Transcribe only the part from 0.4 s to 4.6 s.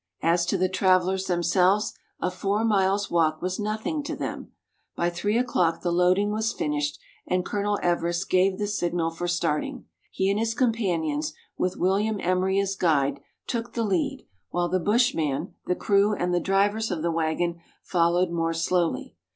to the travellers themselves, a four miles' walk was nothing to them.